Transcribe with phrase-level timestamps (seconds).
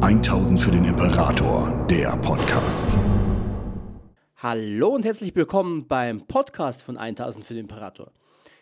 [0.00, 2.96] 1000 für den Imperator, der Podcast.
[4.36, 8.12] Hallo und herzlich willkommen beim Podcast von 1000 für den Imperator.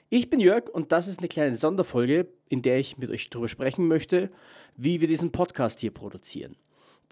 [0.09, 3.49] Ich bin Jörg und das ist eine kleine Sonderfolge, in der ich mit euch darüber
[3.49, 4.31] sprechen möchte,
[4.77, 6.57] wie wir diesen Podcast hier produzieren.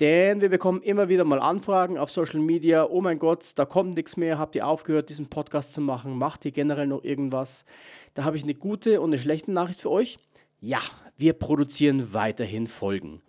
[0.00, 3.94] Denn wir bekommen immer wieder mal Anfragen auf Social Media, oh mein Gott, da kommt
[3.94, 7.66] nichts mehr, habt ihr aufgehört, diesen Podcast zu machen, macht ihr generell noch irgendwas?
[8.14, 10.18] Da habe ich eine gute und eine schlechte Nachricht für euch.
[10.60, 10.80] Ja,
[11.16, 13.22] wir produzieren weiterhin Folgen,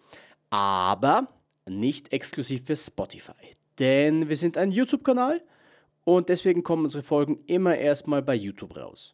[0.55, 1.27] aber
[1.67, 3.33] nicht exklusiv für Spotify.
[3.77, 5.41] Denn wir sind ein YouTube-Kanal
[6.05, 9.13] und deswegen kommen unsere Folgen immer erstmal bei YouTube raus.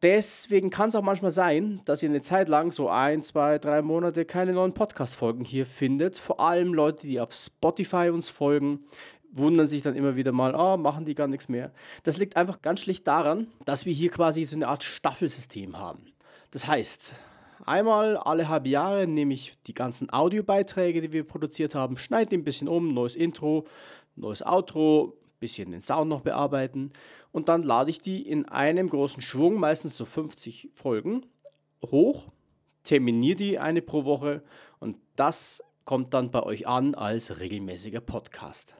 [0.00, 3.82] Deswegen kann es auch manchmal sein, dass ihr eine Zeit lang, so ein, zwei, drei
[3.82, 6.18] Monate, keine neuen Podcast-Folgen hier findet.
[6.18, 8.80] Vor allem Leute, die auf Spotify uns folgen,
[9.30, 11.70] wundern sich dann immer wieder mal, oh, machen die gar nichts mehr.
[12.02, 16.12] Das liegt einfach ganz schlicht daran, dass wir hier quasi so eine Art Staffelsystem haben.
[16.50, 17.14] Das heißt,
[17.66, 22.36] einmal alle halbe Jahre nehme ich die ganzen Audiobeiträge, die wir produziert haben, schneide die
[22.38, 23.66] ein bisschen um, neues Intro,
[24.16, 26.92] neues Outro, bisschen den Sound noch bearbeiten
[27.32, 31.26] und dann lade ich die in einem großen Schwung, meistens so 50 Folgen,
[31.84, 32.28] hoch,
[32.82, 34.42] terminiere die eine pro Woche
[34.80, 38.76] und das kommt dann bei euch an als regelmäßiger Podcast.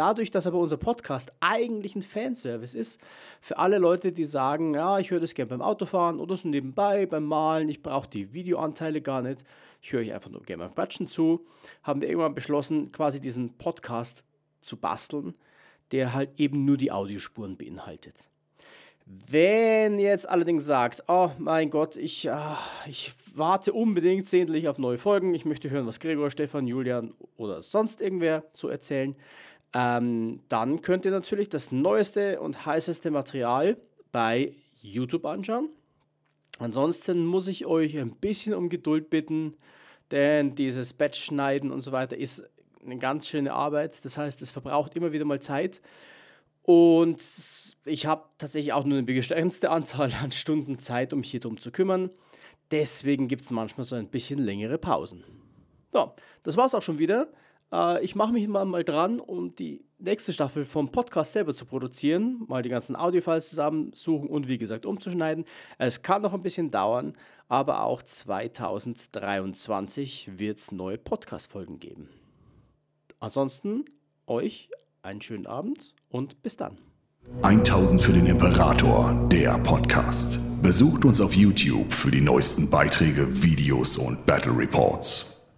[0.00, 2.98] Dadurch, dass aber unser Podcast eigentlich ein Fanservice ist,
[3.42, 7.04] für alle Leute, die sagen, ja, ich höre das gerne beim Autofahren oder so nebenbei,
[7.04, 9.44] beim Malen, ich brauche die Videoanteile gar nicht,
[9.82, 11.44] ich höre euch einfach nur gerne beim Quatschen zu,
[11.82, 14.24] haben wir irgendwann beschlossen, quasi diesen Podcast
[14.62, 15.34] zu basteln,
[15.92, 18.30] der halt eben nur die Audiospuren beinhaltet.
[19.04, 22.54] Wenn jetzt allerdings sagt, oh mein Gott, ich, äh,
[22.86, 27.60] ich warte unbedingt sehentlich auf neue Folgen, ich möchte hören, was Gregor, Stefan, Julian oder
[27.60, 29.14] sonst irgendwer so erzählen,
[29.72, 33.76] ähm, dann könnt ihr natürlich das neueste und heißeste Material
[34.12, 35.68] bei YouTube anschauen.
[36.58, 39.54] Ansonsten muss ich euch ein bisschen um Geduld bitten,
[40.10, 42.42] denn dieses Batch-Schneiden und so weiter ist
[42.84, 44.04] eine ganz schöne Arbeit.
[44.04, 45.80] Das heißt, es verbraucht immer wieder mal Zeit.
[46.62, 47.22] Und
[47.84, 51.58] ich habe tatsächlich auch nur eine begrenzte Anzahl an Stunden Zeit, um mich hier drum
[51.58, 52.10] zu kümmern.
[52.70, 55.24] Deswegen gibt es manchmal so ein bisschen längere Pausen.
[55.92, 57.28] So, das war's auch schon wieder.
[57.72, 61.66] Äh, ich mache mich mal, mal dran, um die nächste Staffel vom Podcast selber zu
[61.66, 65.44] produzieren, mal die ganzen Audiofiles zusammensuchen und wie gesagt umzuschneiden.
[65.78, 67.14] Es kann noch ein bisschen dauern,
[67.48, 72.08] aber auch 2023 wird es neue Podcast-Folgen geben.
[73.18, 73.84] Ansonsten
[74.26, 74.70] euch
[75.02, 76.78] einen schönen Abend und bis dann.
[77.42, 80.40] 1000 für den Imperator, der Podcast.
[80.62, 85.29] Besucht uns auf YouTube für die neuesten Beiträge, Videos und Battle Reports.